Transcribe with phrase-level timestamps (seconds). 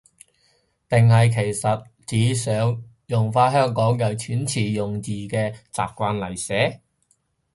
[0.89, 6.81] 定係其實係指想用返香港人遣詞用字嘅習慣嚟寫？